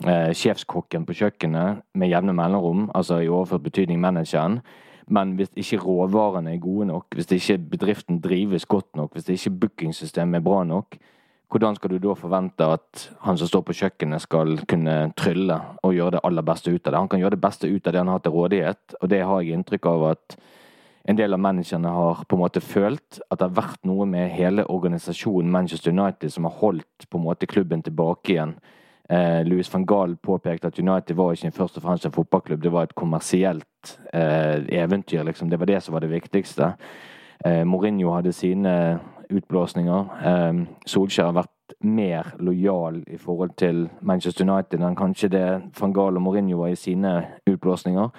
[0.00, 4.62] sjefskokken på kjøkkenet med jevne mellomrom, altså i overført betydning manageren.
[5.10, 9.56] Men hvis ikke råvarene er gode nok, hvis ikke bedriften drives godt nok, hvis ikke
[9.66, 10.96] bookingsystemet er bra nok,
[11.50, 15.96] hvordan skal du da forvente at han som står på kjøkkenet skal kunne trylle og
[15.96, 17.00] gjøre det aller beste ut av det?
[17.00, 19.42] Han kan gjøre det beste ut av det han har til rådighet, og det har
[19.42, 20.36] jeg inntrykk av at
[21.04, 24.30] en del av managerne har på en måte følt at det har vært noe med
[24.34, 28.54] hele organisasjonen Manchester United som har holdt på en måte klubben tilbake igjen.
[29.10, 32.72] Eh, Louis van Gaal påpekte at United var ikke først og fremst en fotballklubb, det
[32.72, 35.24] var et kommersielt eh, eventyr.
[35.24, 35.50] liksom.
[35.50, 36.74] Det var det som var det viktigste.
[37.44, 40.04] Eh, Mourinho hadde sine utblåsninger.
[40.26, 45.48] Eh, Solskjær har vært mer lojal i forhold til Manchester United enn kanskje det
[45.80, 48.10] van Gaal og Mourinho var i sine utblåsninger.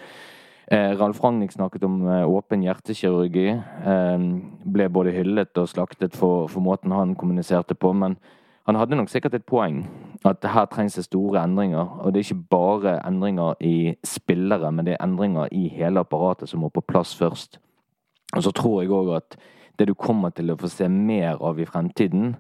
[0.72, 3.50] Eh, Ralf Ragnhild snakket om eh, åpen hjertekirurgi.
[3.86, 4.22] Eh,
[4.64, 7.92] ble både hyllet og slaktet for, for, måten han kommuniserte på.
[7.92, 8.16] Men
[8.66, 9.82] han hadde nok sikkert et poeng.
[10.24, 12.00] At her trengs det store endringer.
[12.00, 16.50] Og det er ikke bare endringer i spillere, men det er endringer i hele apparatet
[16.50, 17.60] som må på plass først.
[18.36, 19.36] Og så tror jeg òg at
[19.80, 22.38] det du kommer til å få se mer av i fremtiden,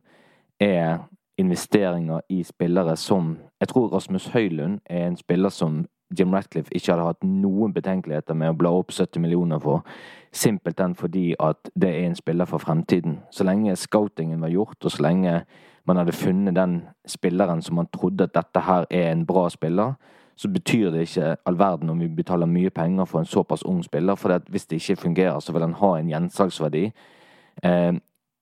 [0.61, 1.01] er
[1.37, 5.85] investeringer i spillere som Jeg tror Rasmus Høylund er en spiller som
[6.17, 9.83] Jim Ratcliffe ikke hadde hatt noen betenkeligheter med å bla opp 70 millioner for.
[10.31, 13.19] Simpelthen fordi at det er en spiller for fremtiden.
[13.31, 15.41] Så lenge scoutingen var gjort, og så lenge
[15.85, 19.95] man hadde funnet den spilleren som man trodde at dette her er en bra spiller,
[20.35, 23.83] så betyr det ikke all verden om vi betaler mye penger for en såpass ung
[23.83, 24.15] spiller.
[24.15, 26.89] For hvis det ikke fungerer, så vil han ha en gjensalgsverdi
[27.63, 27.93] Eh,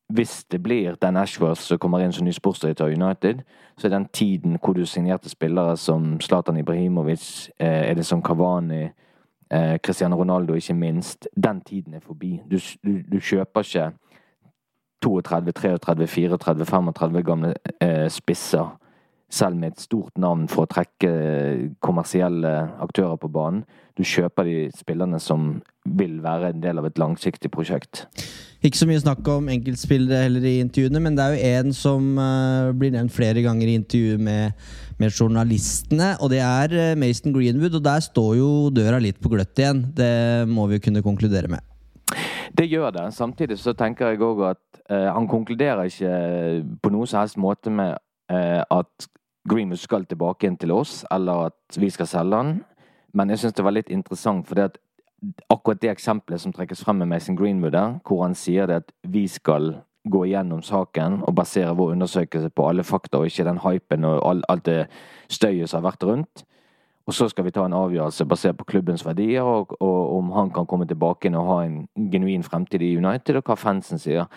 [0.10, 3.43] hvis det blir Dan Ashworth som kommer inn som ny sportsdirektør i United,
[3.78, 8.89] så er den tiden hvor du signerte spillere som Zlatan Ibrahimovic, eh, Edison Cavani,
[9.52, 11.28] eh, Cristiano Ronaldo, ikke minst.
[11.43, 12.41] Den tiden er forbi.
[12.52, 13.91] Du, du, du kjøper ikke
[15.02, 18.80] 32, 33, 34, 35 gamle eh, spisser,
[19.30, 21.12] selv med et stort navn, for å trekke
[21.86, 23.63] kommersielle aktører på banen.
[23.98, 28.06] Du kjøper de spillerne som vil være en del av et langsiktig prosjekt.
[28.65, 32.10] Ikke så mye snakk om enkeltspillere heller i intervjuene, men det er jo en som
[32.20, 34.58] uh, blir nevnt flere ganger i intervjuet med,
[35.00, 37.78] med, journalistene, og det er uh, Mason Greenwood.
[37.80, 39.86] Og der står jo døra litt på gløtt igjen.
[39.96, 41.63] Det må vi jo kunne konkludere med.
[42.58, 43.06] Det gjør det.
[43.15, 46.13] Samtidig så tenker jeg òg at uh, han konkluderer ikke
[46.84, 47.98] på noen som helst måte med
[48.30, 49.08] at
[49.50, 52.54] Greenwood skal tilbake inn til oss, eller at vi skal selge han.
[53.14, 54.80] Men jeg syns det var litt interessant, for det at
[55.52, 58.92] akkurat det eksempelet som trekkes frem med Mason Greenwood, der, hvor han sier det at
[59.04, 59.74] vi skal
[60.10, 64.44] gå igjennom saken og basere vår undersøkelse på alle fakta, og ikke den hypen og
[64.50, 64.86] alt det
[65.30, 66.46] støyet som har vært rundt.
[67.10, 70.52] Og så skal vi ta en avgjørelse basert på klubbens verdier, og, og om han
[70.54, 71.80] kan komme tilbake inn og ha en
[72.14, 74.30] genuin fremtid i United, og hva fansen sier.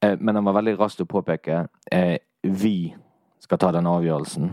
[0.00, 2.94] Eh, men han var veldig rask til å påpeke eh, vi
[3.44, 4.52] skal ta den avgjørelsen.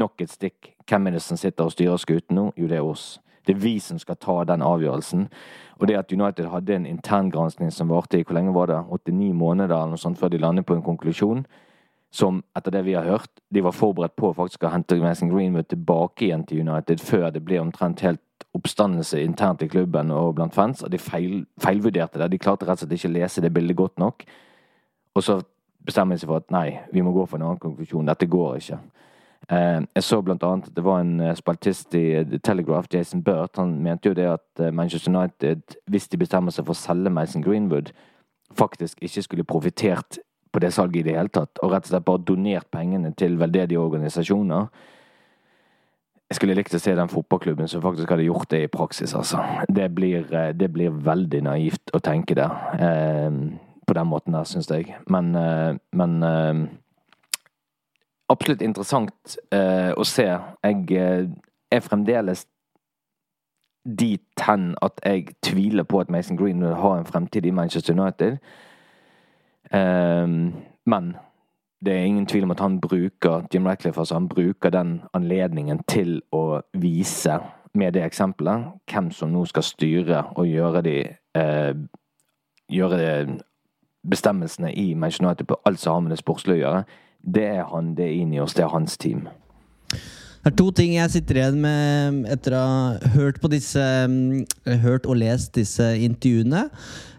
[0.00, 0.72] Nok et stikk.
[0.88, 2.46] Hvem er det som sitter og styrer skuten nå?
[2.56, 3.18] Jo, det er oss.
[3.46, 5.26] Det er vi som skal ta den avgjørelsen.
[5.80, 8.78] Og det at United hadde en interngransking som varte i hvor lenge var det?
[8.88, 11.44] 89 måneder eller noe sånt før de landet på en konklusjon.
[12.12, 15.68] Som, etter det vi har hørt, de var forberedt på faktisk å hente Mason Greenwood
[15.70, 18.24] tilbake igjen til United før det ble omtrent helt
[18.56, 20.82] oppstandelse internt i klubben og blant fans.
[20.82, 22.32] Og de feil, feilvurderte det.
[22.32, 24.26] De klarte rett og slett ikke å lese det bildet godt nok.
[25.14, 25.38] Og så
[25.86, 28.08] bestemmer seg for at nei, vi må gå for en annen konklusjon.
[28.08, 28.80] Dette går ikke.
[29.50, 33.22] Eh, jeg så blant annet at det var en eh, spaltist i The Telegraph, Jason
[33.22, 33.56] Burt.
[33.58, 37.10] Han mente jo det at eh, Manchester United, hvis de bestemmer seg for å selge
[37.10, 37.90] Mason Greenwood,
[38.54, 40.20] faktisk ikke skulle profittert
[40.52, 43.38] på det salget i det hele tatt, og rett og slett bare donert pengene til
[43.38, 44.66] veldedige organisasjoner.
[46.30, 49.42] Jeg skulle likt å se den fotballklubben som faktisk hadde gjort det i praksis, altså.
[49.66, 52.46] Det blir, det blir veldig naivt å tenke det
[53.90, 54.94] på den måten der, syns jeg.
[55.10, 56.60] Men, eh, men eh,
[58.30, 60.28] absolutt interessant uh, å se.
[60.62, 61.30] Jeg
[61.74, 62.44] er fremdeles
[63.82, 67.96] dit hen at jeg tviler på at Mason Green vil ha en fremtid i Manchester
[67.96, 68.38] United.
[69.74, 70.52] Um,
[70.86, 71.16] men
[71.84, 75.82] det er ingen tvil om at han bruker Jim Ratcliffe, altså han bruker den anledningen
[75.88, 77.40] til å vise
[77.74, 80.96] med det eksempelet hvem som nå skal styre og gjøre de
[81.38, 81.74] eh,
[82.70, 83.38] gjøre de
[84.06, 86.84] bestemmelsene i Manchester United på alt som har med det sportslige å gjøre
[87.20, 89.28] det er han, det er inni oss, det er hans team.
[90.40, 94.46] Det er to ting jeg sitter igjen med etter å ha hørt, på disse, mm,
[94.80, 96.62] hørt og lest disse intervjuene.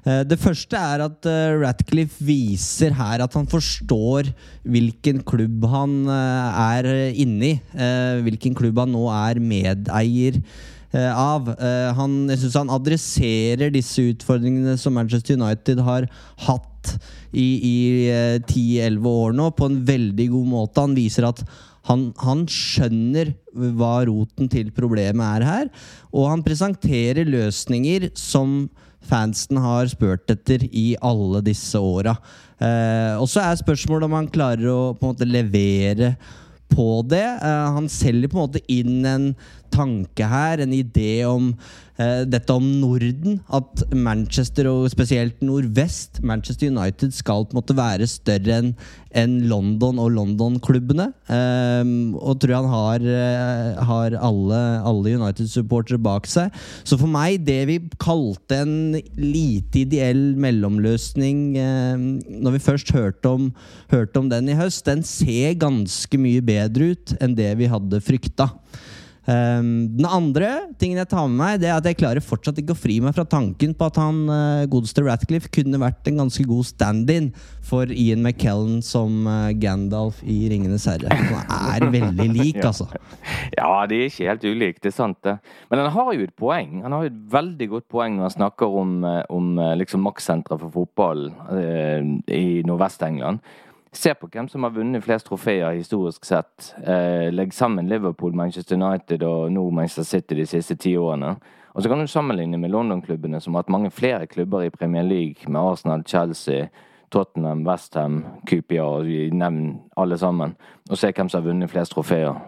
[0.09, 4.31] Eh, det første er at eh, Ratcliffe viser her at han forstår
[4.65, 7.53] hvilken klubb han eh, er inni.
[8.25, 10.41] Hvilken klubb han nå er medeier
[10.91, 11.47] av.
[11.95, 16.09] Han, jeg syns han adresserer disse utfordringene som Manchester United har
[16.47, 16.71] hatt
[17.31, 17.77] i, i
[18.47, 20.83] 10-11 eh, år nå på en veldig god måte.
[20.83, 21.43] Han viser at
[21.89, 23.33] han, han, skjønner
[23.79, 25.71] hva roten til problemet er her,
[26.13, 28.69] og han presenterer løsninger som
[29.01, 32.13] fansen har spurt etter i alle disse åra.
[32.61, 36.13] Eh, og så er spørsmålet om han klarer å på en måte levere
[36.71, 37.25] på det.
[37.25, 39.31] Eh, han selger på en måte inn en
[39.71, 43.39] tanke her, en idé om uh, dette om Norden.
[43.51, 48.73] At Manchester, og spesielt nordvest, Manchester United, skal på en måte være større enn
[49.17, 51.09] en London og London-klubbene.
[51.27, 56.53] Um, og tror han har, uh, har alle, alle United-supportere bak seg.
[56.87, 62.05] Så for meg, det vi kalte en lite ideell mellomløsning uh,
[62.41, 63.51] Når vi først hørte om,
[63.91, 68.03] hørte om den i høst, den ser ganske mye bedre ut enn det vi hadde
[68.03, 68.51] frykta.
[69.31, 70.47] Um, den andre
[70.81, 73.13] tingen jeg tar med meg, Det er at jeg klarer fortsatt ikke å fri meg
[73.15, 77.29] fra tanken på at han uh, godeste Ratcliffe kunne vært en ganske god stand-in
[77.63, 81.15] for Ian McKellen som uh, Gandalf i 'Ringenes herre'.
[81.31, 82.89] Han er veldig lik, altså.
[83.55, 85.37] Ja, de er ikke helt ulike, det er sant det.
[85.71, 86.81] Men han har jo et poeng.
[86.83, 90.61] Han har jo et veldig godt poeng når han snakker om, eh, om liksom makssenteret
[90.65, 93.43] for fotball uh, i Nordvest-England.
[93.93, 96.69] Se på hvem som har vunnet flest trofeer historisk sett.
[96.79, 101.33] Eh, legg sammen Liverpool, Manchester United og nå Manchester City de siste ti årene.
[101.75, 105.03] Og så kan du sammenligne med London-klubbene, som har hatt mange flere klubber i Premier
[105.03, 106.69] League, med Arsenal, Chelsea,
[107.11, 110.55] Tottenham, Westham, QPR, nevn alle sammen,
[110.89, 112.39] og se hvem som har vunnet flest trofeer.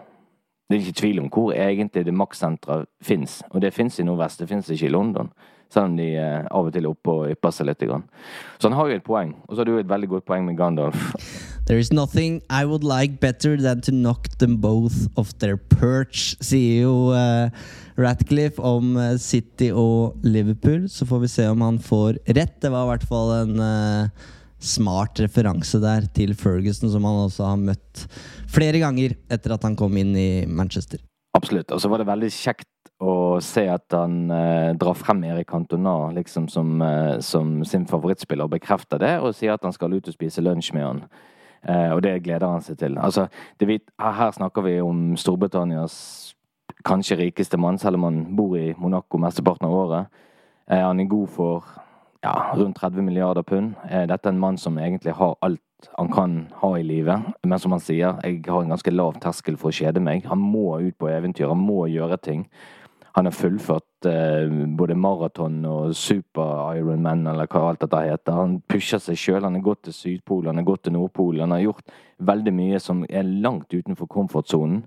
[0.68, 4.40] Det er ikke tvil om hvor egentlig det maktsenteret fins, og det fins i Nordvest,
[4.40, 5.28] det fins ikke i London.
[5.74, 7.82] Selv om de eh, av og til er oppe og ypper seg litt.
[7.84, 8.04] Grann.
[8.62, 9.34] Så han har jo et poeng.
[9.48, 11.14] Og så har du et veldig godt poeng med Gandalf.
[11.66, 16.36] There is nothing I would like better than to knock them both off their perch,
[16.44, 17.48] sier jo uh,
[17.96, 20.86] Ratcliffe om uh, City og Liverpool.
[20.92, 22.58] Så får vi se om han får rett.
[22.60, 24.28] Det var i hvert fall en uh,
[24.60, 28.06] smart referanse der til Ferguson, som han også har møtt
[28.52, 31.02] flere ganger etter at han kom inn i Manchester.
[31.34, 31.72] Absolutt.
[31.74, 32.68] Og så var det veldig kjekt
[33.02, 38.46] å se at han eh, drar frem Erik Cantona liksom som, eh, som, sin favorittspiller
[38.46, 41.02] og bekrefter det, og sier at han skal ut og spise lunsj med han.
[41.64, 42.98] Eh, og det gleder han seg til.
[43.00, 43.26] Altså,
[43.60, 45.96] det, her snakker vi om Storbritannias
[46.84, 50.22] kanskje rikeste mann, selv om han bor i Monaco mesteparten av året.
[50.70, 51.64] Eh, han er god for
[52.24, 53.74] ja, rundt 30 milliarder pund.
[53.90, 55.60] Eh, dette er en mann som egentlig har alt
[55.98, 57.20] han kan ha i livet.
[57.44, 60.24] Men som han sier, jeg har en ganske lav terskel for å kjede meg.
[60.30, 62.46] Han må ut på eventyr, han må gjøre ting.
[63.14, 68.34] Han har fullført eh, både maraton og super-Ironman, eller hva alt dette heter.
[68.34, 69.44] Han pusher seg sjøl.
[69.46, 71.44] Han har gått til Sydpolen, han har gått til Nordpolen.
[71.44, 74.82] Han har gjort veldig mye som er langt utenfor komfortsonen.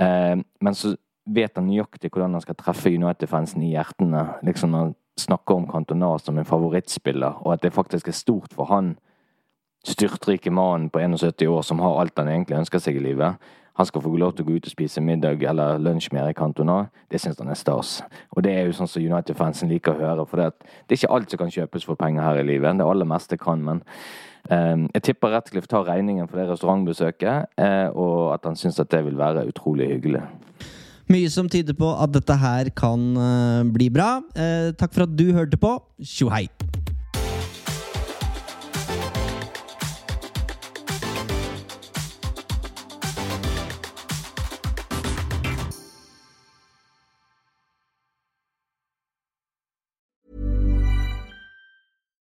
[0.00, 0.94] Eh, men så
[1.28, 4.24] vet han nøyaktig hvordan han skal treffe United-fansen i hjertene.
[4.48, 8.70] Liksom Han snakker om Cantona som en favorittspiller, og at det faktisk er stort for
[8.72, 8.94] han
[9.86, 13.38] styrtrike mannen på 71 år som har alt han egentlig ønsker seg i livet,
[13.78, 16.40] han skal få lov til å gå ut og spise middag eller lunsj med Erik
[16.40, 18.00] Cantona, det syns han er stas.
[18.34, 20.24] Og det er jo sånn som United-fansen liker å høre.
[20.26, 20.48] For det,
[20.88, 22.80] er ikke alt som kan kjøpes for penger her i livet.
[22.80, 23.84] Det aller meste kan, men
[24.50, 28.90] eh, jeg tipper Ratcliffe tar regningen for det restaurantbesøket, eh, og at han syns at
[28.90, 30.26] det vil være utrolig hyggelig.
[31.08, 34.18] Mye som tyder på at dette her kan uh, bli bra.
[34.36, 35.78] Uh, takk for at du hørte på.
[36.04, 36.28] Tjo